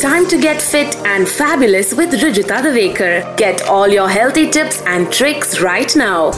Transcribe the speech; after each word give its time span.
Time 0.00 0.26
to 0.28 0.40
get 0.40 0.62
fit 0.62 0.96
and 1.04 1.28
fabulous 1.28 1.92
with 1.92 2.12
Rujuta 2.12 2.60
Diwekar. 2.64 3.36
Get 3.36 3.68
all 3.68 3.86
your 3.86 4.08
healthy 4.08 4.48
tips 4.48 4.80
and 4.86 5.12
tricks 5.12 5.60
right 5.60 5.94
now. 5.94 6.32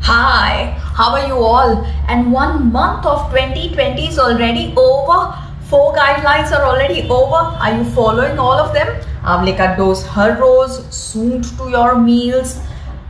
Hi, 0.00 0.72
how 1.00 1.10
are 1.10 1.26
you 1.26 1.34
all? 1.34 1.84
And 2.08 2.32
one 2.32 2.72
month 2.72 3.04
of 3.04 3.30
2020 3.30 4.06
is 4.08 4.18
already 4.18 4.72
over. 4.74 5.36
Four 5.68 5.94
guidelines 5.94 6.50
are 6.50 6.64
already 6.64 7.02
over. 7.10 7.42
Are 7.66 7.76
you 7.76 7.84
following 7.90 8.38
all 8.38 8.58
of 8.58 8.72
them? 8.72 8.88
Avle 9.22 9.54
ka 9.58 9.76
dose 9.76 10.02
har 10.06 10.30
roz, 10.40 10.80
soon 10.88 11.42
to 11.42 11.68
your 11.68 11.98
meals, 11.98 12.58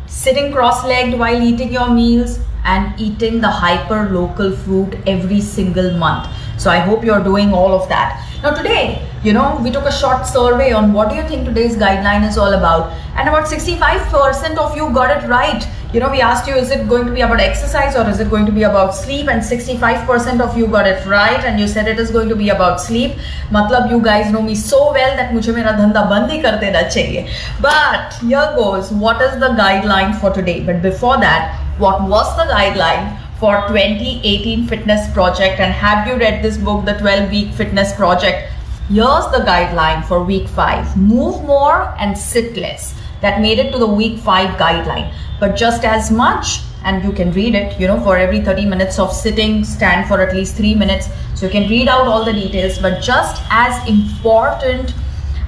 sitting 0.09 0.53
cross-legged 0.53 1.17
while 1.21 1.41
eating 1.41 1.73
your 1.73 1.89
meals, 1.91 2.41
and 2.65 3.01
eating 3.01 3.41
the 3.41 3.49
hyper 3.49 4.09
local 4.11 4.51
fruit 4.57 4.99
every 5.07 5.41
single 5.41 5.97
month. 5.97 6.29
So 6.59 6.69
I 6.69 6.79
hope 6.79 7.05
you're 7.05 7.23
doing 7.23 7.53
all 7.53 7.73
of 7.81 7.89
that. 7.91 8.23
Now 8.47 8.55
today, 8.55 9.05
you 9.25 9.33
know, 9.33 9.61
we 9.61 9.73
took 9.73 9.87
a 9.87 9.93
short 9.93 10.25
survey 10.25 10.71
on 10.71 10.93
what 10.93 11.09
do 11.09 11.17
you 11.17 11.23
think 11.23 11.45
today's 11.45 11.75
guideline 11.77 12.25
is 12.25 12.39
all 12.39 12.53
about? 12.53 12.93
And 13.17 13.29
about 13.29 13.49
65% 13.49 14.57
of 14.57 14.77
you 14.77 14.89
got 14.95 15.11
it 15.11 15.27
right. 15.29 15.67
You 15.93 15.99
know, 15.99 16.09
we 16.09 16.21
asked 16.21 16.47
you, 16.47 16.55
is 16.55 16.71
it 16.71 16.89
going 16.89 17.07
to 17.07 17.13
be 17.13 17.23
about 17.23 17.41
exercise 17.41 17.97
or 17.97 18.09
is 18.09 18.21
it 18.21 18.31
going 18.31 18.47
to 18.47 18.53
be 18.53 18.63
about 18.63 18.95
sleep? 18.95 19.27
And 19.27 19.43
65% 19.43 20.41
of 20.41 20.57
you 20.57 20.69
got 20.69 20.87
it 20.87 21.05
right. 21.07 21.45
And 21.45 21.59
you 21.59 21.67
said 21.67 21.89
it 21.89 21.99
is 21.99 22.13
going 22.13 22.29
to 22.29 22.37
be 22.37 22.51
about 22.51 22.81
sleep. 22.81 23.17
Matlab, 23.51 23.91
you 23.91 24.01
guys 24.01 24.31
know 24.31 24.43
me 24.43 24.55
so 24.55 24.93
well 24.93 25.17
that 25.17 25.35
mujhe 25.35 25.53
mera 25.53 25.77
dhanda 25.83 26.09
band 26.09 26.31
hi 26.31 26.41
kar 26.41 26.61
dena 26.61 26.87
chahiye. 26.97 27.29
But 27.61 28.15
here 28.23 28.49
goes, 28.55 28.93
what 28.93 29.21
is 29.23 29.41
the 29.41 29.55
guideline 29.65 30.21
for 30.21 30.33
today? 30.33 30.61
But 30.65 30.83
before 30.83 31.17
that, 31.17 31.61
what 31.79 32.09
was 32.09 32.37
the 32.37 32.53
guideline 32.55 33.26
for 33.39 33.57
2018 33.69 34.67
fitness 34.67 35.13
project 35.13 35.61
and 35.61 35.71
have 35.71 36.07
you 36.09 36.15
read 36.17 36.43
this 36.43 36.57
book 36.57 36.87
the 36.87 36.95
12 36.95 37.31
week 37.31 37.53
fitness 37.53 37.93
project? 37.95 38.51
Here's 38.89 39.27
the 39.31 39.45
guideline 39.47 40.05
for 40.07 40.23
week 40.25 40.49
5 40.49 40.97
move 40.97 41.45
more 41.45 41.95
and 41.99 42.17
sit 42.17 42.57
less. 42.57 42.95
That 43.21 43.43
made 43.43 43.59
it 43.59 43.73
to 43.73 43.79
the 43.79 43.87
week 43.87 44.19
5 44.21 44.59
guideline. 44.59 45.13
But 45.39 45.55
just 45.55 45.85
as 45.85 46.11
much 46.11 46.61
and 46.83 47.05
you 47.05 47.13
can 47.13 47.31
read 47.33 47.55
it 47.55 47.79
you 47.79 47.87
know 47.87 48.01
for 48.01 48.17
every 48.17 48.41
30 48.41 48.65
minutes 48.65 48.99
of 48.99 49.13
sitting 49.13 49.65
stand 49.65 50.09
for 50.09 50.23
at 50.23 50.35
least 50.35 50.57
3 50.57 50.75
minutes. 50.75 51.09
So 51.35 51.45
you 51.45 51.53
can 51.53 51.69
read 51.69 51.89
out 51.89 52.07
all 52.07 52.25
the 52.25 52.33
details 52.33 52.79
but 52.79 53.03
just 53.03 53.43
as 53.51 53.87
important 53.87 54.95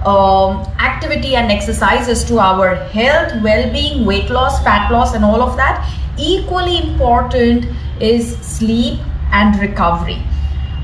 um, 0.07 0.67
activity 0.79 1.35
and 1.37 1.51
exercises 1.51 2.25
to 2.25 2.39
our 2.39 2.75
health 2.97 3.33
well-being 3.43 4.05
weight 4.05 4.31
loss 4.31 4.63
fat 4.63 4.91
loss 4.91 5.15
and 5.15 5.25
all 5.25 5.43
of 5.43 5.57
that 5.57 5.85
equally 6.19 6.79
important 6.91 7.67
is 8.01 8.37
sleep 8.39 9.01
and 9.33 9.59
recovery 9.61 10.23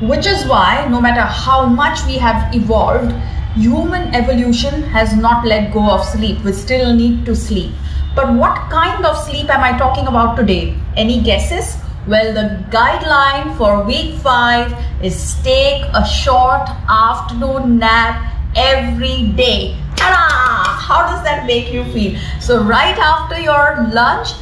which 0.00 0.26
is 0.26 0.44
why 0.46 0.86
no 0.90 1.00
matter 1.00 1.22
how 1.22 1.64
much 1.64 2.04
we 2.06 2.14
have 2.14 2.54
evolved 2.54 3.12
human 3.56 4.12
evolution 4.14 4.82
has 4.82 5.16
not 5.16 5.46
let 5.46 5.72
go 5.72 5.88
of 5.90 6.04
sleep. 6.04 6.42
We 6.42 6.52
still 6.52 6.92
need 6.92 7.24
to 7.26 7.36
sleep. 7.36 7.72
But 8.16 8.32
what 8.34 8.70
kind 8.70 9.06
of 9.06 9.16
sleep 9.16 9.48
am 9.48 9.62
i 9.62 9.76
talking 9.78 10.06
about 10.06 10.36
today? 10.36 10.76
Any 10.96 11.22
guesses? 11.22 11.76
Well 12.06 12.34
the 12.34 12.64
guideline 12.70 13.56
for 13.56 13.82
week 13.84 14.16
5 14.18 15.04
is 15.04 15.36
take 15.42 15.84
a 15.94 16.04
short 16.04 16.68
afternoon 16.88 17.78
nap 17.78 18.33
every 18.56 19.28
day 19.32 19.76
Ta-da! 19.96 20.76
how 20.88 21.06
does 21.06 21.22
that 21.24 21.46
make 21.46 21.72
you 21.72 21.84
feel 21.92 22.18
so 22.40 22.62
right 22.62 22.98
after 22.98 23.40
your 23.40 23.88
lunch 23.92 24.34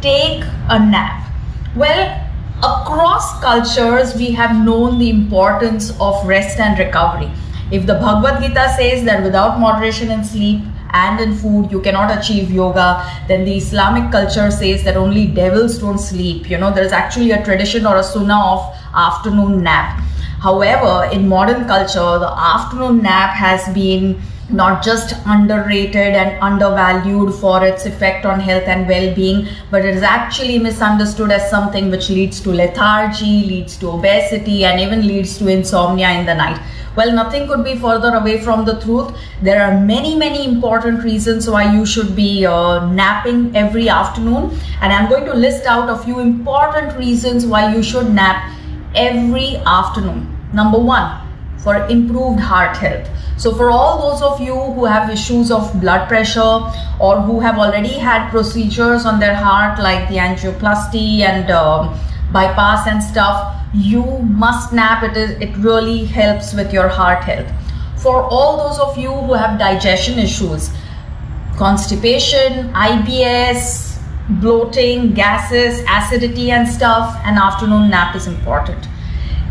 take 0.00 0.42
a 0.68 0.78
nap? 0.78 1.30
Well, 1.76 2.26
across 2.58 3.40
cultures, 3.40 4.14
we 4.14 4.30
have 4.32 4.64
known 4.64 4.98
the 4.98 5.10
importance 5.10 5.90
of 6.00 6.26
rest 6.26 6.58
and 6.58 6.78
recovery. 6.78 7.30
If 7.70 7.86
the 7.86 7.94
Bhagavad 7.94 8.42
Gita 8.42 8.74
says 8.76 9.04
that 9.04 9.22
without 9.22 9.60
moderation 9.60 10.10
in 10.10 10.24
sleep 10.24 10.62
and 10.92 11.20
in 11.20 11.36
food 11.36 11.70
you 11.70 11.80
cannot 11.80 12.16
achieve 12.16 12.50
yoga, 12.50 13.06
then 13.28 13.44
the 13.44 13.56
Islamic 13.56 14.10
culture 14.10 14.50
says 14.50 14.82
that 14.84 14.96
only 14.96 15.26
devils 15.26 15.78
don't 15.78 15.98
sleep. 15.98 16.50
You 16.50 16.58
know, 16.58 16.72
there's 16.72 16.92
actually 16.92 17.30
a 17.30 17.44
tradition 17.44 17.86
or 17.86 17.96
a 17.96 18.02
sunnah 18.02 18.42
of 18.44 18.74
afternoon 18.94 19.62
nap. 19.62 20.02
However, 20.42 21.08
in 21.12 21.28
modern 21.28 21.66
culture, 21.66 22.18
the 22.18 22.32
afternoon 22.34 23.02
nap 23.02 23.34
has 23.34 23.72
been 23.74 24.20
not 24.48 24.82
just 24.82 25.14
underrated 25.26 26.14
and 26.20 26.42
undervalued 26.42 27.34
for 27.34 27.64
its 27.64 27.86
effect 27.86 28.26
on 28.26 28.40
health 28.40 28.64
and 28.66 28.88
well-being 28.88 29.46
but 29.70 29.84
it 29.84 29.94
is 29.94 30.02
actually 30.02 30.58
misunderstood 30.58 31.30
as 31.30 31.48
something 31.48 31.88
which 31.90 32.10
leads 32.10 32.40
to 32.40 32.50
lethargy 32.50 33.44
leads 33.44 33.76
to 33.76 33.88
obesity 33.90 34.64
and 34.64 34.80
even 34.80 35.06
leads 35.06 35.38
to 35.38 35.46
insomnia 35.46 36.10
in 36.18 36.26
the 36.26 36.34
night. 36.34 36.60
Well 36.96 37.12
nothing 37.12 37.46
could 37.46 37.62
be 37.62 37.76
further 37.76 38.16
away 38.16 38.40
from 38.40 38.64
the 38.64 38.80
truth. 38.80 39.16
There 39.40 39.62
are 39.62 39.80
many 39.80 40.16
many 40.16 40.44
important 40.44 41.04
reasons 41.04 41.48
why 41.48 41.72
you 41.72 41.86
should 41.86 42.16
be 42.16 42.44
uh, 42.44 42.90
napping 42.92 43.54
every 43.54 43.88
afternoon 43.88 44.58
and 44.80 44.92
i'm 44.92 45.08
going 45.08 45.26
to 45.26 45.34
list 45.34 45.66
out 45.66 45.88
a 45.88 45.98
few 46.02 46.18
important 46.18 46.96
reasons 46.98 47.46
why 47.46 47.72
you 47.74 47.82
should 47.82 48.10
nap 48.10 48.50
every 48.94 49.56
afternoon 49.66 50.36
number 50.52 50.78
1 50.78 51.58
for 51.58 51.76
improved 51.86 52.40
heart 52.40 52.76
health 52.76 53.08
so 53.40 53.54
for 53.54 53.70
all 53.70 53.98
those 54.02 54.20
of 54.20 54.38
you 54.38 54.54
who 54.54 54.84
have 54.84 55.08
issues 55.08 55.50
of 55.50 55.80
blood 55.80 56.08
pressure 56.08 56.60
or 57.00 57.22
who 57.22 57.40
have 57.40 57.58
already 57.58 57.94
had 57.94 58.28
procedures 58.28 59.06
on 59.06 59.18
their 59.18 59.34
heart 59.34 59.78
like 59.78 60.10
the 60.10 60.16
angioplasty 60.16 61.20
and 61.20 61.50
uh, 61.50 61.88
bypass 62.34 62.86
and 62.86 63.02
stuff, 63.02 63.56
you 63.72 64.04
must 64.18 64.74
nap. 64.74 65.02
It, 65.02 65.16
is, 65.16 65.30
it 65.40 65.56
really 65.56 66.04
helps 66.04 66.52
with 66.52 66.70
your 66.70 66.88
heart 66.88 67.24
health. 67.24 67.50
For 67.96 68.22
all 68.22 68.68
those 68.68 68.78
of 68.78 68.98
you 68.98 69.10
who 69.10 69.32
have 69.32 69.58
digestion 69.58 70.18
issues, 70.18 70.70
constipation, 71.56 72.72
IBS, 72.74 73.89
bloating, 74.28 75.12
gases, 75.12 75.84
acidity 75.88 76.50
and 76.50 76.68
stuff, 76.68 77.20
an 77.24 77.38
afternoon 77.38 77.90
nap 77.90 78.14
is 78.14 78.26
important. 78.26 78.86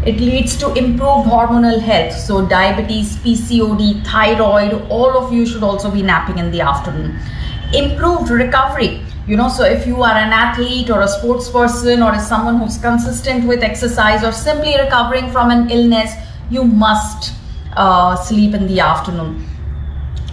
It 0.06 0.20
leads 0.22 0.58
to 0.58 0.74
improved 0.74 1.28
hormonal 1.28 1.82
health. 1.82 2.14
So 2.14 2.48
diabetes, 2.48 3.18
PCOD, 3.18 4.06
thyroid, 4.06 4.90
all 4.90 5.18
of 5.18 5.34
you 5.34 5.46
should 5.46 5.64
also 5.64 5.92
be 5.92 6.02
napping 6.02 6.38
in 6.38 6.52
the 6.52 6.62
afternoon. 6.62 7.20
Improved 7.74 8.30
recovery. 8.30 9.02
You 9.28 9.36
know, 9.36 9.50
so 9.50 9.64
if 9.64 9.86
you 9.86 10.02
are 10.02 10.16
an 10.16 10.32
athlete 10.32 10.90
or 10.90 11.02
a 11.02 11.08
sports 11.08 11.50
person 11.50 12.02
or 12.02 12.16
is 12.16 12.26
someone 12.26 12.58
who's 12.58 12.78
consistent 12.78 13.46
with 13.46 13.62
exercise 13.62 14.24
or 14.24 14.32
simply 14.32 14.80
recovering 14.80 15.30
from 15.32 15.52
an 15.52 15.70
illness, 15.70 16.14
you 16.50 16.64
must 16.64 17.34
uh, 17.74 18.16
sleep 18.16 18.54
in 18.56 18.66
the 18.68 18.80
afternoon 18.80 19.49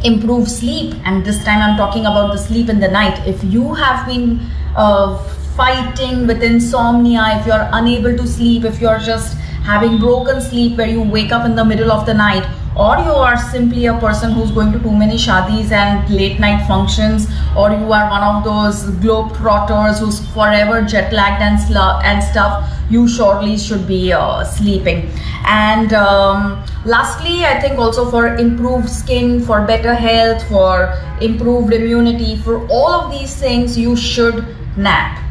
improve 0.05 0.49
sleep. 0.49 0.95
And 1.05 1.25
this 1.25 1.45
time 1.45 1.63
i'm 1.63 1.77
talking 1.77 2.07
about 2.07 2.33
the 2.33 2.39
sleep 2.39 2.69
in 2.69 2.81
the 2.81 2.89
night. 2.89 3.27
If 3.27 3.43
you 3.45 3.75
have 3.75 4.07
been 4.07 4.41
uh, 4.77 5.17
fighting 5.57 6.27
with 6.27 6.43
insomnia 6.43 7.39
if 7.41 7.47
you're 7.47 7.69
unable 7.73 8.15
to 8.17 8.27
sleep 8.27 8.65
if 8.65 8.79
you're 8.79 8.99
just 8.99 9.39
having 9.67 9.99
broken 9.99 10.41
sleep 10.41 10.77
where 10.79 10.87
you 10.87 11.03
wake 11.03 11.33
up 11.33 11.45
in 11.45 11.57
the 11.57 11.65
middle 11.65 11.91
of 11.91 12.07
the 12.07 12.15
night 12.15 12.45
or 12.77 12.99
you 12.99 13.15
are 13.27 13.37
simply 13.37 13.87
a 13.87 13.95
person 13.99 14.31
who's 14.33 14.51
going 14.53 14.71
to 14.71 14.79
too 14.79 14.93
many 14.93 15.17
shadis 15.17 15.73
and 15.73 16.11
late 16.11 16.39
night 16.39 16.65
functions 16.69 17.27
or 17.57 17.71
you 17.71 17.93
are 17.99 18.09
one 18.11 18.23
of 18.23 18.45
those 18.45 18.85
globe 19.05 19.35
trotters 19.39 19.99
who's 19.99 20.21
forever 20.35 20.83
jet 20.83 21.13
lagged 21.13 21.43
and, 21.43 21.59
and 22.05 22.23
stuff 22.23 22.71
you 22.91 23.09
surely 23.09 23.59
should 23.59 23.89
be 23.89 24.13
uh, 24.13 24.45
sleeping. 24.45 25.11
And 25.47 25.93
um, 25.93 26.65
lastly 26.85 27.45
i 27.45 27.59
think 27.61 27.79
also 27.79 28.09
for 28.09 28.37
improved 28.37 28.89
skin 28.89 29.41
for 29.41 29.67
better 29.67 29.95
health 29.95 30.47
for 30.49 30.95
improved 31.21 31.73
immunity 31.73 32.37
for 32.37 32.65
all 32.69 32.93
of 32.93 33.11
these 33.11 33.35
things 33.35 33.77
you 33.77 33.97
should 33.97 34.45
nap. 34.77 35.23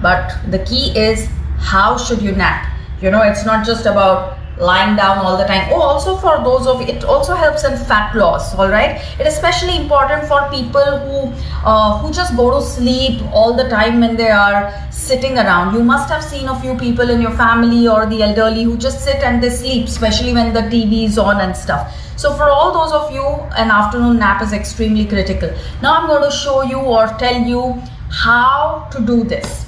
But 0.00 0.38
the 0.50 0.60
key 0.60 0.96
is 0.96 1.28
how 1.58 1.98
should 1.98 2.22
you 2.22 2.32
nap 2.32 2.72
you 3.02 3.10
know 3.10 3.22
it's 3.22 3.44
not 3.44 3.66
just 3.66 3.86
about 3.86 4.38
lying 4.58 4.96
down 4.96 5.18
all 5.18 5.36
the 5.36 5.44
time. 5.44 5.68
Oh 5.72 5.80
also 5.80 6.16
for 6.16 6.38
those 6.44 6.66
of 6.66 6.80
it 6.82 7.04
also 7.04 7.34
helps 7.34 7.64
in 7.64 7.76
fat 7.76 8.14
loss 8.14 8.54
all 8.54 8.68
right? 8.68 9.00
It 9.18 9.26
is 9.26 9.34
especially 9.34 9.76
important 9.76 10.28
for 10.28 10.48
people 10.50 10.98
who 11.04 11.32
uh, 11.64 11.98
who 11.98 12.12
just 12.12 12.36
go 12.36 12.50
to 12.50 12.64
sleep 12.64 13.22
all 13.32 13.54
the 13.54 13.68
time 13.68 14.00
when 14.00 14.16
they 14.16 14.30
are 14.30 14.72
sitting 14.90 15.38
around. 15.38 15.74
You 15.74 15.82
must 15.82 16.08
have 16.10 16.22
seen 16.22 16.48
a 16.48 16.60
few 16.60 16.76
people 16.76 17.10
in 17.10 17.20
your 17.20 17.32
family 17.32 17.88
or 17.88 18.06
the 18.06 18.22
elderly 18.22 18.62
who 18.62 18.76
just 18.76 19.02
sit 19.04 19.16
and 19.16 19.42
they 19.42 19.50
sleep 19.50 19.86
especially 19.86 20.32
when 20.32 20.52
the 20.52 20.62
tv 20.62 21.04
is 21.06 21.18
on 21.18 21.40
and 21.40 21.56
stuff. 21.56 21.98
So 22.16 22.34
for 22.34 22.48
all 22.50 22.72
those 22.72 22.92
of 22.92 23.12
you 23.12 23.24
an 23.56 23.70
afternoon 23.70 24.18
nap 24.18 24.42
is 24.42 24.52
extremely 24.52 25.06
critical. 25.06 25.50
Now 25.82 25.94
i'm 25.96 26.06
going 26.06 26.30
to 26.30 26.36
show 26.36 26.62
you 26.62 26.78
or 26.78 27.06
tell 27.18 27.40
you 27.40 27.82
how 28.10 28.88
to 28.92 29.00
do 29.00 29.24
this. 29.24 29.64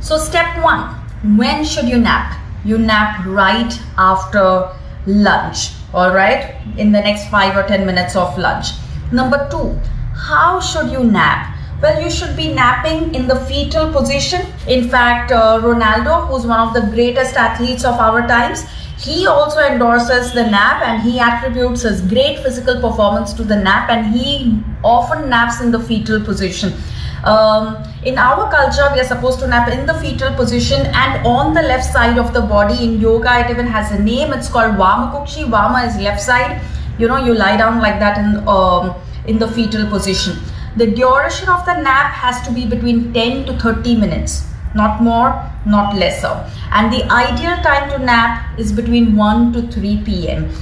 So 0.00 0.18
step 0.18 0.62
one 0.62 0.94
when 1.36 1.64
should 1.64 1.88
you 1.88 1.98
nap 1.98 2.38
you 2.64 2.78
nap 2.78 3.24
right 3.26 3.80
after 3.96 4.70
lunch 5.06 5.70
all 5.94 6.14
right 6.14 6.56
in 6.76 6.92
the 6.92 7.00
next 7.00 7.28
5 7.30 7.56
or 7.56 7.66
10 7.66 7.86
minutes 7.86 8.16
of 8.16 8.36
lunch 8.38 8.68
number 9.12 9.46
2 9.50 9.78
how 10.14 10.60
should 10.60 10.90
you 10.90 11.04
nap 11.04 11.54
well, 11.80 12.02
you 12.02 12.10
should 12.10 12.36
be 12.36 12.52
napping 12.52 13.14
in 13.14 13.28
the 13.28 13.36
fetal 13.46 13.92
position. 13.92 14.44
In 14.66 14.88
fact, 14.88 15.30
uh, 15.30 15.60
Ronaldo, 15.62 16.26
who's 16.26 16.44
one 16.44 16.58
of 16.58 16.74
the 16.74 16.90
greatest 16.92 17.36
athletes 17.36 17.84
of 17.84 17.94
our 18.00 18.26
times, 18.26 18.64
he 18.98 19.28
also 19.28 19.60
endorses 19.60 20.32
the 20.32 20.42
nap 20.42 20.82
and 20.82 21.00
he 21.00 21.20
attributes 21.20 21.82
his 21.82 22.00
great 22.00 22.40
physical 22.40 22.80
performance 22.80 23.32
to 23.34 23.44
the 23.44 23.54
nap 23.54 23.90
and 23.90 24.12
he 24.12 24.60
often 24.82 25.30
naps 25.30 25.60
in 25.60 25.70
the 25.70 25.78
fetal 25.78 26.20
position. 26.20 26.72
Um, 27.22 27.84
in 28.04 28.16
our 28.16 28.50
culture, 28.50 28.88
we 28.94 29.00
are 29.00 29.04
supposed 29.04 29.40
to 29.40 29.48
nap 29.48 29.68
in 29.68 29.84
the 29.84 29.94
fetal 29.94 30.32
position 30.34 30.86
and 30.86 31.26
on 31.26 31.52
the 31.52 31.62
left 31.62 31.84
side 31.84 32.16
of 32.16 32.32
the 32.32 32.40
body. 32.40 32.84
In 32.84 33.00
yoga, 33.00 33.40
it 33.40 33.50
even 33.50 33.66
has 33.66 33.90
a 33.90 33.98
name. 33.98 34.32
It's 34.32 34.48
called 34.48 34.76
Vamakukshi. 34.76 35.48
Vama 35.48 35.84
is 35.84 35.96
left 35.96 36.22
side. 36.22 36.60
You 36.98 37.08
know, 37.08 37.16
you 37.16 37.34
lie 37.34 37.56
down 37.56 37.80
like 37.80 37.98
that 37.98 38.18
in 38.18 38.46
um, 38.48 38.94
in 39.26 39.38
the 39.38 39.48
fetal 39.48 39.88
position. 39.90 40.38
The 40.76 40.86
duration 40.86 41.48
of 41.48 41.64
the 41.66 41.74
nap 41.80 42.12
has 42.12 42.40
to 42.46 42.52
be 42.52 42.64
between 42.64 43.12
10 43.12 43.46
to 43.46 43.58
30 43.58 43.96
minutes, 43.96 44.46
not 44.76 45.02
more, 45.02 45.30
not 45.66 45.96
lesser. 45.96 46.48
And 46.70 46.92
the 46.92 47.02
ideal 47.10 47.56
time 47.64 47.90
to 47.90 47.98
nap 47.98 48.58
is 48.58 48.72
between 48.72 49.16
1 49.16 49.52
to 49.54 49.62
3 49.72 50.02
p.m. 50.04 50.52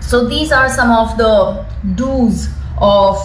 So 0.00 0.26
these 0.26 0.50
are 0.50 0.68
some 0.68 0.90
of 0.90 1.16
the 1.16 1.64
do's 1.94 2.48
of 2.78 3.16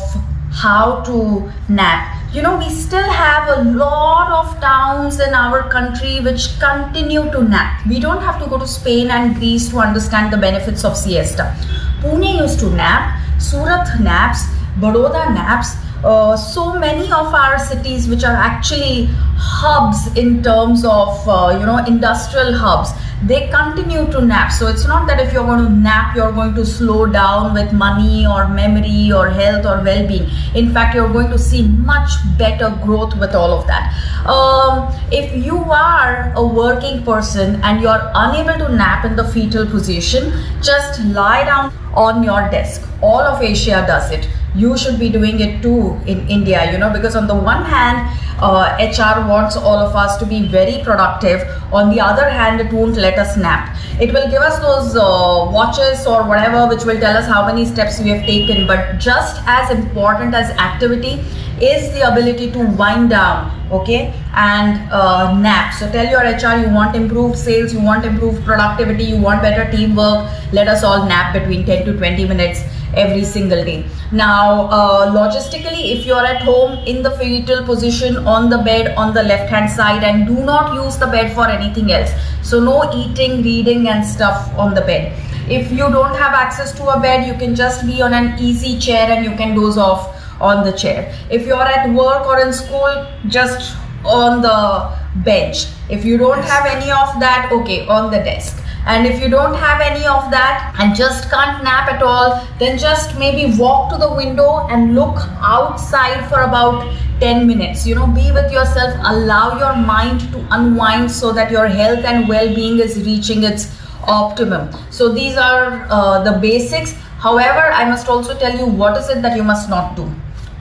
how 0.51 1.01
to 1.05 1.51
nap. 1.67 2.16
You 2.33 2.41
know, 2.41 2.57
we 2.57 2.69
still 2.69 3.09
have 3.09 3.47
a 3.57 3.63
lot 3.63 4.29
of 4.29 4.59
towns 4.59 5.19
in 5.21 5.33
our 5.33 5.69
country 5.69 6.19
which 6.19 6.59
continue 6.59 7.31
to 7.31 7.41
nap. 7.41 7.85
We 7.87 8.01
don't 8.01 8.21
have 8.21 8.37
to 8.43 8.47
go 8.47 8.59
to 8.59 8.67
Spain 8.67 9.09
and 9.09 9.35
Greece 9.35 9.69
to 9.69 9.79
understand 9.79 10.33
the 10.33 10.37
benefits 10.37 10.83
of 10.83 10.97
siesta. 10.97 11.55
Pune 12.01 12.37
used 12.37 12.59
to 12.59 12.69
nap, 12.71 13.17
Surat 13.39 13.99
naps, 14.01 14.43
Baroda 14.79 15.33
naps, 15.33 15.75
uh, 16.03 16.37
so 16.37 16.77
many 16.77 17.05
of 17.11 17.33
our 17.33 17.57
cities 17.57 18.07
which 18.07 18.23
are 18.23 18.35
actually 18.35 19.09
hubs 19.35 20.15
in 20.15 20.43
terms 20.43 20.85
of 20.85 21.27
uh, 21.27 21.57
you 21.59 21.65
know 21.65 21.83
industrial 21.85 22.53
hubs 22.53 22.91
they 23.25 23.49
continue 23.49 24.05
to 24.11 24.21
nap. 24.21 24.51
So 24.51 24.67
it's 24.67 24.85
not 24.87 25.07
that 25.07 25.19
if 25.19 25.33
you're 25.33 25.45
going 25.45 25.63
to 25.63 25.71
nap 25.71 26.15
you're 26.15 26.31
going 26.31 26.53
to 26.53 26.65
slow 26.65 27.07
down 27.07 27.53
with 27.53 27.73
money 27.73 28.27
or 28.27 28.47
memory 28.47 29.11
or 29.11 29.29
health 29.29 29.65
or 29.65 29.83
well-being. 29.83 30.29
In 30.53 30.71
fact 30.71 30.93
you're 30.93 31.11
going 31.11 31.31
to 31.31 31.39
see 31.39 31.67
much 31.67 32.11
better 32.37 32.69
growth 32.83 33.17
with 33.17 33.33
all 33.33 33.51
of 33.51 33.65
that. 33.67 33.91
Um, 34.27 34.93
if 35.11 35.33
you 35.43 35.57
are 35.57 36.31
a 36.35 36.45
working 36.45 37.03
person 37.03 37.61
and 37.63 37.81
you're 37.81 38.11
unable 38.13 38.65
to 38.65 38.75
nap 38.75 39.05
in 39.05 39.15
the 39.15 39.27
fetal 39.27 39.65
position 39.65 40.31
just 40.61 41.03
lie 41.05 41.43
down 41.43 41.73
on 41.95 42.21
your 42.23 42.49
desk. 42.51 42.87
All 43.01 43.21
of 43.21 43.41
asia 43.41 43.83
does 43.87 44.11
it 44.11 44.27
you 44.57 44.77
should 44.77 44.99
be 44.99 45.09
doing 45.09 45.39
it 45.39 45.61
too 45.61 45.99
in 46.05 46.27
India, 46.27 46.71
you 46.71 46.77
know, 46.77 46.91
because 46.91 47.15
on 47.15 47.27
the 47.27 47.35
one 47.35 47.63
hand, 47.63 48.09
uh, 48.39 48.77
HR 48.79 49.27
wants 49.27 49.55
all 49.55 49.77
of 49.77 49.95
us 49.95 50.17
to 50.17 50.25
be 50.25 50.47
very 50.47 50.83
productive. 50.83 51.41
On 51.71 51.89
the 51.89 51.99
other 51.99 52.29
hand, 52.29 52.61
it 52.61 52.71
won't 52.71 52.95
let 52.95 53.17
us 53.17 53.35
nap. 53.37 53.75
It 53.99 54.13
will 54.13 54.29
give 54.29 54.41
us 54.41 54.59
those 54.59 54.95
uh, 54.95 55.49
watches 55.51 56.05
or 56.05 56.27
whatever, 56.27 56.67
which 56.67 56.85
will 56.85 56.99
tell 56.99 57.17
us 57.17 57.27
how 57.27 57.45
many 57.47 57.65
steps 57.65 57.99
we 57.99 58.09
have 58.09 58.25
taken. 58.25 58.67
But 58.67 58.99
just 58.99 59.41
as 59.47 59.71
important 59.71 60.35
as 60.35 60.51
activity 60.51 61.23
is 61.59 61.91
the 61.93 62.01
ability 62.11 62.51
to 62.51 62.59
wind 62.77 63.09
down 63.09 63.51
okay 63.71 64.13
and 64.35 64.79
uh, 64.91 65.33
nap 65.39 65.73
so 65.73 65.91
tell 65.91 66.05
your 66.05 66.21
hr 66.21 66.55
you 66.61 66.71
want 66.71 66.95
improved 66.95 67.35
sales 67.35 67.73
you 67.73 67.81
want 67.81 68.05
improved 68.05 68.45
productivity 68.45 69.05
you 69.05 69.19
want 69.19 69.41
better 69.41 69.69
teamwork 69.71 70.29
let 70.53 70.67
us 70.67 70.83
all 70.83 71.07
nap 71.07 71.33
between 71.33 71.65
10 71.65 71.83
to 71.83 71.97
20 71.97 72.27
minutes 72.27 72.61
every 72.95 73.23
single 73.23 73.63
day. 73.63 73.85
Now, 74.11 74.67
uh, 74.67 75.11
logistically, 75.11 75.97
if 75.97 76.05
you're 76.05 76.25
at 76.25 76.41
home 76.41 76.79
in 76.85 77.03
the 77.03 77.11
fetal 77.11 77.63
position 77.65 78.17
on 78.35 78.49
the 78.49 78.57
bed 78.57 78.93
on 78.95 79.13
the 79.13 79.23
left 79.23 79.49
hand 79.49 79.71
side 79.71 80.03
and 80.03 80.27
do 80.27 80.35
not 80.49 80.73
use 80.75 80.97
the 80.97 81.07
bed 81.07 81.33
for 81.33 81.47
anything 81.47 81.91
else. 81.91 82.11
So, 82.43 82.59
no 82.59 82.91
eating, 82.93 83.41
reading, 83.41 83.87
and 83.87 84.05
stuff 84.05 84.53
on 84.57 84.73
the 84.73 84.81
bed. 84.81 85.13
If 85.49 85.71
you 85.71 85.89
don't 85.95 86.15
have 86.15 86.33
access 86.33 86.73
to 86.73 86.87
a 86.89 86.99
bed, 86.99 87.25
you 87.25 87.33
can 87.35 87.55
just 87.55 87.85
be 87.85 88.01
on 88.01 88.13
an 88.13 88.37
easy 88.37 88.77
chair 88.77 89.09
and 89.09 89.23
you 89.23 89.35
can 89.37 89.55
doze 89.55 89.77
off 89.77 90.13
on 90.41 90.63
the 90.65 90.73
chair. 90.73 91.15
If 91.31 91.47
you're 91.47 91.69
at 91.77 91.89
work 91.93 92.27
or 92.27 92.39
in 92.39 92.51
school, 92.51 93.07
just 93.27 93.77
on 94.05 94.41
the 94.41 94.93
bench. 95.23 95.67
If 95.89 96.05
you 96.05 96.17
don't 96.17 96.43
have 96.43 96.65
any 96.65 96.91
of 96.91 97.19
that, 97.21 97.49
okay, 97.51 97.87
on 97.87 98.11
the 98.11 98.17
desk 98.17 98.63
and 98.87 99.05
if 99.05 99.21
you 99.21 99.29
don't 99.29 99.55
have 99.55 99.81
any 99.81 100.05
of 100.05 100.29
that 100.31 100.73
and 100.79 100.95
just 100.95 101.29
can't 101.29 101.63
nap 101.63 101.89
at 101.93 102.01
all 102.01 102.47
then 102.59 102.77
just 102.77 103.17
maybe 103.19 103.57
walk 103.57 103.91
to 103.91 103.97
the 103.97 104.11
window 104.13 104.67
and 104.67 104.95
look 104.95 105.17
outside 105.41 106.27
for 106.29 106.41
about 106.41 106.87
10 107.19 107.47
minutes. 107.47 107.85
You 107.85 107.95
know 107.95 108.07
be 108.07 108.31
with 108.31 108.51
yourself. 108.51 108.95
Allow 109.03 109.57
your 109.57 109.75
mind 109.75 110.21
to 110.31 110.47
unwind 110.51 111.11
so 111.11 111.31
that 111.33 111.51
your 111.51 111.67
health 111.67 112.05
and 112.05 112.27
well-being 112.27 112.79
is 112.79 113.03
reaching 113.03 113.43
its 113.43 113.75
optimum. 114.07 114.69
So 114.91 115.09
these 115.09 115.35
are 115.35 115.87
uh, 115.89 116.23
the 116.23 116.39
basics. 116.39 116.93
However 117.19 117.71
i 117.73 117.83
must 117.89 118.07
also 118.07 118.37
tell 118.37 118.55
you 118.57 118.65
what 118.65 118.97
is 118.97 119.09
it 119.09 119.21
that 119.23 119.35
you 119.35 119.43
must 119.43 119.69
not 119.69 119.95
do. 119.95 120.11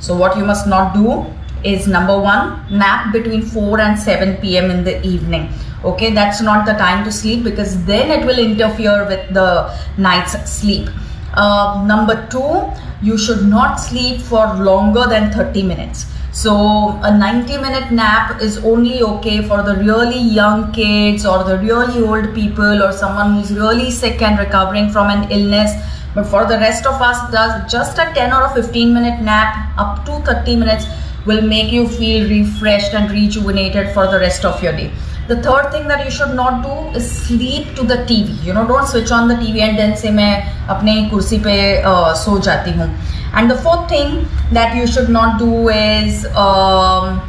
So 0.01 0.17
what 0.17 0.37
you 0.37 0.45
must 0.45 0.67
not 0.67 0.95
do 0.95 1.27
is 1.63 1.87
number 1.87 2.19
one 2.19 2.65
nap 2.71 3.13
between 3.13 3.43
4 3.43 3.81
and 3.81 3.99
7 3.99 4.37
p.m 4.37 4.71
in 4.71 4.85
the 4.85 5.05
evening 5.07 5.49
okay 5.93 6.11
that's 6.13 6.41
not 6.41 6.67
the 6.67 6.73
time 6.73 7.05
to 7.05 7.13
sleep 7.13 7.45
because 7.45 7.85
then 7.85 8.11
it 8.11 8.27
will 8.27 8.39
interfere 8.39 9.07
with 9.07 9.33
the 9.33 9.49
night's 9.97 10.35
sleep. 10.51 10.89
Uh, 11.35 11.85
number 11.87 12.27
two 12.29 12.73
you 13.03 13.17
should 13.19 13.47
not 13.47 13.77
sleep 13.77 14.21
for 14.21 14.47
longer 14.55 15.07
than 15.07 15.31
30 15.33 15.63
minutes. 15.63 16.07
So 16.33 16.55
a 17.03 17.17
90 17.17 17.59
minute 17.59 17.93
nap 17.93 18.43
is 18.43 18.59
only 18.59 19.03
okay 19.03 19.43
for 19.47 19.63
the 19.63 19.77
really 19.77 20.19
young 20.19 20.73
kids 20.73 21.25
or 21.25 21.45
the 21.45 21.59
really 21.59 22.03
old 22.03 22.35
people 22.35 22.83
or 22.83 22.93
someone 22.93 23.35
who's 23.35 23.53
really 23.53 23.91
sick 23.91 24.23
and 24.23 24.39
recovering 24.39 24.91
from 24.91 25.09
an 25.09 25.31
illness. 25.31 25.73
But 26.15 26.27
for 26.27 26.47
the 26.47 26.59
rest 26.59 26.87
of 26.87 27.01
us 27.01 27.31
does 27.31 27.71
just 27.71 27.99
a 27.99 28.13
10 28.15 28.33
or 28.33 28.45
a 28.45 28.55
15 28.55 28.93
minute 28.93 29.21
nap 29.23 29.79
up 29.79 30.05
to 30.07 30.21
30 30.33 30.57
minutes 30.57 30.87
will 31.27 31.43
make 31.43 31.73
you 31.73 31.89
feel 31.89 32.29
refreshed 32.29 32.95
and 32.95 33.11
rejuvenated 33.11 33.93
for 33.93 34.07
the 34.07 34.19
rest 34.19 34.45
of 34.45 34.63
your 34.63 34.73
day 34.73 34.91
the 35.28 35.42
third 35.42 35.72
thing 35.72 35.88
that 35.88 36.04
you 36.04 36.12
should 36.12 36.34
not 36.36 36.64
do 36.64 36.98
is 36.98 37.10
sleep 37.10 37.76
to 37.76 37.84
the 37.84 37.98
TV. 38.10 38.44
You 38.44 38.54
know, 38.54 38.68
don't 38.68 38.88
switch 38.88 39.12
on 39.12 39.28
the 39.28 39.36
TV 39.36 39.62
and 39.62 39.78
then 39.78 39.96
say 39.96 40.12
मैं 40.12 40.68
अपने 40.70 41.10
कुर्सी 41.10 41.38
पे 41.46 41.58
uh, 41.84 42.14
सो 42.24 42.38
जाती 42.48 42.72
हूँ. 42.80 42.90
And 43.34 43.50
the 43.50 43.58
fourth 43.58 43.88
thing 43.90 44.28
that 44.52 44.76
you 44.76 44.88
should 44.88 45.10
not 45.10 45.40
do 45.40 45.70
is 45.70 46.26
um, 46.36 47.22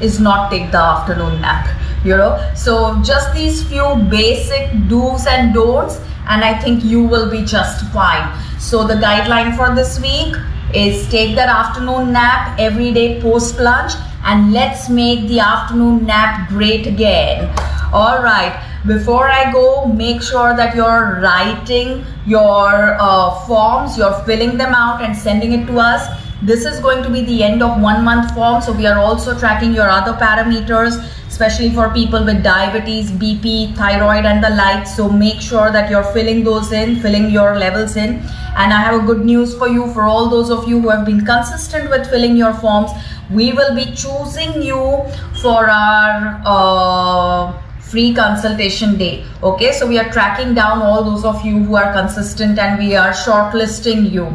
is 0.00 0.18
not 0.20 0.50
take 0.50 0.70
the 0.72 0.78
afternoon 0.78 1.40
nap. 1.40 1.68
You 2.04 2.16
know, 2.16 2.32
so 2.54 3.00
just 3.02 3.32
these 3.34 3.62
few 3.70 3.86
basic 4.10 4.74
do's 4.88 5.26
and 5.26 5.54
don'ts, 5.54 5.96
and 6.28 6.44
I 6.44 6.58
think 6.58 6.84
you 6.84 7.02
will 7.02 7.30
be 7.30 7.44
just 7.44 7.86
fine. 7.92 8.28
So 8.58 8.86
the 8.86 8.94
guideline 8.94 9.56
for 9.56 9.74
this 9.74 9.98
week 10.00 10.36
is 10.74 11.08
take 11.08 11.34
that 11.36 11.48
afternoon 11.48 12.12
nap 12.12 12.58
every 12.58 12.92
day 12.92 13.20
post 13.20 13.58
lunch 13.58 13.92
and 14.23 14.53
let's 14.53 14.89
make 14.89 15.27
the 15.27 15.39
afternoon 15.39 16.05
nap 16.05 16.49
great 16.49 16.87
again. 16.87 17.49
All 17.93 18.21
right. 18.21 18.67
Before 18.85 19.27
I 19.29 19.51
go, 19.51 19.85
make 19.85 20.21
sure 20.21 20.55
that 20.55 20.75
you're 20.75 21.19
writing 21.21 22.03
your 22.25 22.97
uh, 22.99 23.45
forms, 23.45 23.97
you're 23.97 24.23
filling 24.25 24.57
them 24.57 24.73
out 24.73 25.03
and 25.03 25.15
sending 25.15 25.51
it 25.51 25.67
to 25.67 25.77
us. 25.77 26.07
This 26.41 26.65
is 26.65 26.79
going 26.79 27.03
to 27.03 27.09
be 27.11 27.21
the 27.21 27.43
end 27.43 27.61
of 27.61 27.79
one 27.79 28.03
month 28.03 28.33
form. 28.33 28.61
So 28.61 28.73
we 28.73 28.87
are 28.87 28.97
also 28.97 29.37
tracking 29.37 29.75
your 29.75 29.87
other 29.87 30.13
parameters, 30.13 30.97
especially 31.27 31.69
for 31.69 31.91
people 31.91 32.25
with 32.25 32.41
diabetes, 32.43 33.11
BP, 33.11 33.75
thyroid 33.75 34.25
and 34.25 34.43
the 34.43 34.49
like. 34.49 34.87
So 34.87 35.07
make 35.07 35.39
sure 35.39 35.71
that 35.71 35.91
you're 35.91 36.11
filling 36.15 36.43
those 36.43 36.71
in, 36.71 36.99
filling 36.99 37.29
your 37.29 37.59
levels 37.59 37.95
in. 37.95 38.23
And 38.55 38.73
I 38.73 38.81
have 38.81 39.03
a 39.03 39.05
good 39.05 39.23
news 39.23 39.55
for 39.55 39.67
you 39.67 39.93
for 39.93 40.03
all 40.03 40.29
those 40.29 40.49
of 40.49 40.67
you 40.67 40.81
who 40.81 40.89
have 40.89 41.05
been 41.05 41.23
consistent 41.23 41.91
with 41.91 42.09
filling 42.09 42.35
your 42.35 42.55
forms 42.55 42.89
we 43.33 43.53
will 43.53 43.75
be 43.75 43.85
choosing 43.93 44.61
you 44.61 45.03
for 45.41 45.69
our 45.69 46.41
uh, 46.45 47.61
free 47.79 48.13
consultation 48.13 48.97
day. 48.97 49.25
Okay? 49.43 49.71
So 49.71 49.87
we 49.87 49.99
are 49.99 50.09
tracking 50.11 50.53
down 50.53 50.81
all 50.81 51.03
those 51.03 51.25
of 51.25 51.45
you 51.45 51.63
who 51.63 51.75
are 51.75 51.91
consistent 51.93 52.59
and 52.59 52.79
we 52.79 52.95
are 52.95 53.11
shortlisting 53.11 54.09
you. 54.11 54.25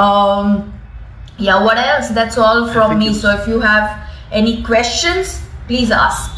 Um, 0.00 0.72
yeah 1.38 1.62
what 1.62 1.78
else? 1.78 2.10
That's 2.10 2.38
all 2.38 2.72
from 2.72 2.98
me. 2.98 3.14
so 3.14 3.30
if 3.30 3.48
you 3.48 3.60
have 3.60 4.08
any 4.30 4.62
questions 4.62 5.42
please 5.66 5.90
ask. 5.90 6.30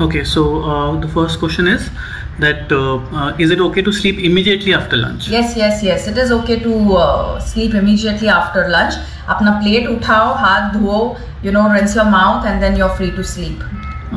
Okay 0.00 0.24
so 0.24 0.62
uh, 0.62 1.00
the 1.00 1.08
first 1.08 1.38
question 1.38 1.66
is 1.66 1.90
that 2.38 2.72
uh, 2.72 2.96
uh, 2.96 3.36
is 3.38 3.50
it 3.50 3.60
okay 3.60 3.82
to 3.82 3.92
sleep 3.92 4.18
immediately 4.18 4.72
after 4.72 4.96
lunch? 4.96 5.28
Yes 5.28 5.56
yes 5.56 5.82
yes. 5.82 6.08
It 6.08 6.16
is 6.16 6.32
okay 6.32 6.58
to 6.60 6.96
uh, 6.96 7.40
sleep 7.40 7.74
immediately 7.74 8.28
after 8.28 8.68
lunch 8.68 8.94
अपना 9.35 9.51
plate 9.61 9.87
उठाओ 9.97 10.33
हाथ 10.45 10.73
धो 10.79 10.97
you 11.45 11.51
know 11.53 11.61
rinse 11.75 11.93
your 11.99 12.05
mouth 12.11 12.45
and 12.49 12.61
then 12.65 12.75
you're 12.81 12.93
free 12.97 13.07
to 13.15 13.23
sleep 13.29 13.63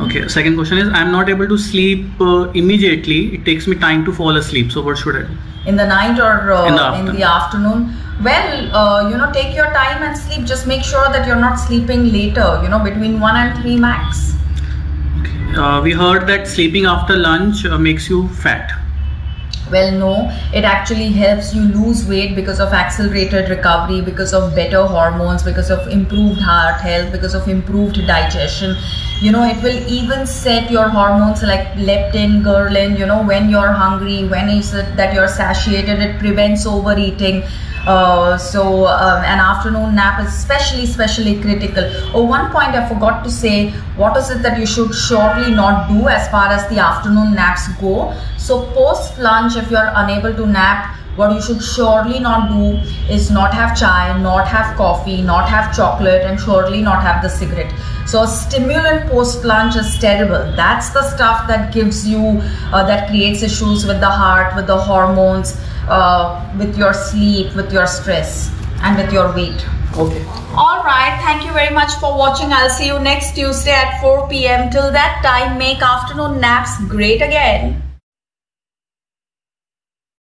okay 0.03 0.19
second 0.35 0.59
question 0.59 0.77
is 0.83 0.91
i'm 0.99 1.09
not 1.15 1.31
able 1.33 1.47
to 1.53 1.57
sleep 1.63 2.21
uh, 2.27 2.43
immediately 2.61 3.17
it 3.37 3.41
takes 3.47 3.67
me 3.71 3.75
time 3.81 4.05
to 4.09 4.13
fall 4.19 4.39
asleep 4.41 4.69
so 4.75 4.83
what 4.85 5.01
should 5.01 5.17
i 5.21 5.23
do 5.31 5.71
in 5.71 5.81
the 5.81 5.87
night 5.89 6.21
or 6.27 6.29
uh, 6.57 6.59
In 6.69 6.77
the 6.79 6.85
in 6.85 6.85
afternoon. 6.85 7.15
the 7.17 7.25
afternoon 7.31 7.81
well 8.29 8.77
uh, 8.81 9.09
you 9.09 9.17
know 9.23 9.27
take 9.39 9.51
your 9.59 9.67
time 9.79 10.05
and 10.09 10.21
sleep 10.21 10.45
just 10.53 10.69
make 10.73 10.87
sure 10.91 11.03
that 11.17 11.27
you're 11.31 11.41
not 11.43 11.59
sleeping 11.65 12.07
later 12.15 12.47
you 12.63 12.71
know 12.75 12.79
between 12.87 13.19
1 13.31 13.41
and 13.43 13.61
3 13.65 13.77
max 13.89 14.23
Uh, 15.65 15.81
we 15.83 15.91
heard 15.99 16.23
that 16.29 16.47
sleeping 16.47 16.85
after 16.85 17.15
lunch 17.17 17.61
uh, 17.65 17.77
makes 17.83 18.07
you 18.09 18.17
fat. 18.41 18.73
well 19.70 19.92
no 19.92 20.14
it 20.52 20.64
actually 20.64 21.08
helps 21.08 21.54
you 21.54 21.62
lose 21.62 22.06
weight 22.06 22.34
because 22.34 22.60
of 22.60 22.72
accelerated 22.72 23.48
recovery 23.48 24.00
because 24.00 24.34
of 24.34 24.54
better 24.54 24.84
hormones 24.86 25.42
because 25.42 25.70
of 25.70 25.86
improved 25.88 26.40
heart 26.40 26.80
health 26.80 27.12
because 27.12 27.34
of 27.34 27.48
improved 27.48 27.96
digestion. 28.06 28.76
You 29.20 29.30
know 29.30 29.44
it 29.44 29.62
will 29.62 29.86
even 29.86 30.26
set 30.26 30.70
your 30.70 30.88
hormones 30.88 31.42
like 31.42 31.66
leptin 31.88 32.42
ghrelin 32.42 32.98
you 32.98 33.06
know 33.06 33.22
when 33.22 33.48
you're 33.48 33.72
hungry 33.72 34.24
when 34.26 34.48
is 34.48 34.74
it 34.74 34.96
that 34.96 35.14
you're 35.14 35.28
satiated 35.28 36.00
it 36.00 36.18
prevents 36.18 36.66
overeating 36.66 37.44
uh, 37.86 38.38
so 38.38 38.86
um, 38.86 39.24
an 39.24 39.40
afternoon 39.40 39.94
nap 39.94 40.20
is 40.20 40.28
especially 40.28 40.84
especially 40.84 41.40
critical. 41.40 41.84
Oh 42.14 42.22
one 42.24 42.50
point 42.52 42.76
i 42.76 42.88
forgot 42.88 43.24
to 43.24 43.30
say 43.30 43.70
what 43.96 44.16
is 44.16 44.30
it 44.30 44.42
that 44.42 44.58
you 44.58 44.66
should 44.66 44.94
surely 44.94 45.52
not 45.54 45.88
do 45.88 46.08
as 46.08 46.28
far 46.28 46.48
as 46.48 46.68
the 46.68 46.78
afternoon 46.78 47.34
naps 47.34 47.68
go? 47.80 48.14
So 48.38 48.66
post 48.72 49.18
lunch 49.18 49.56
if 49.56 49.70
you're 49.70 49.92
unable 49.94 50.34
to 50.34 50.46
nap 50.46 50.96
what 51.16 51.34
you 51.34 51.42
should 51.42 51.62
surely 51.62 52.18
not 52.20 52.48
do 52.48 52.78
is 53.12 53.30
not 53.30 53.52
have 53.52 53.76
chai 53.76 54.16
not 54.22 54.46
have 54.48 54.76
coffee 54.76 55.20
not 55.20 55.48
have 55.48 55.74
chocolate 55.76 56.22
and 56.22 56.40
surely 56.40 56.80
not 56.82 57.02
have 57.02 57.22
the 57.22 57.28
cigarette. 57.28 57.72
So 58.06 58.22
a 58.22 58.28
stimulant 58.28 59.10
post 59.10 59.44
lunch 59.44 59.76
is 59.76 59.98
terrible. 59.98 60.52
That's 60.56 60.90
the 60.90 61.02
stuff 61.10 61.46
that 61.48 61.72
gives 61.74 62.08
you 62.08 62.40
uh, 62.72 62.84
that 62.86 63.08
creates 63.08 63.42
issues 63.42 63.84
with 63.86 64.00
the 64.00 64.10
heart 64.10 64.54
with 64.56 64.66
the 64.68 64.76
hormones 64.76 65.56
uh, 65.88 66.54
with 66.58 66.76
your 66.76 66.92
sleep 66.92 67.54
with 67.54 67.72
your 67.72 67.86
stress 67.86 68.50
and 68.82 68.96
with 68.96 69.12
your 69.12 69.32
weight. 69.34 69.66
Okay. 69.96 70.24
all 70.56 70.82
right. 70.84 71.20
Thank 71.22 71.44
you 71.44 71.52
very 71.52 71.74
much 71.74 71.92
for 72.00 72.16
watching. 72.16 72.52
I'll 72.52 72.70
see 72.70 72.86
you 72.86 72.98
next 72.98 73.34
tuesday 73.34 73.72
at 73.72 74.00
4 74.00 74.28
p.m 74.28 74.70
till 74.70 74.90
that 74.90 75.20
time 75.22 75.58
make 75.58 75.82
afternoon 75.82 76.40
naps 76.40 76.82
great 76.88 77.20
again 77.20 77.82